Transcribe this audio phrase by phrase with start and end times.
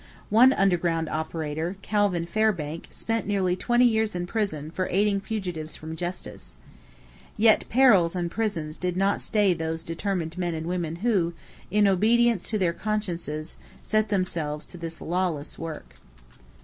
[0.31, 5.95] One underground operator, Calvin Fairbank, spent nearly twenty years in prison for aiding fugitives from
[5.95, 6.57] justice.
[7.37, 11.33] Yet perils and prisons did not stay those determined men and women who,
[11.69, 15.97] in obedience to their consciences, set themselves to this lawless work.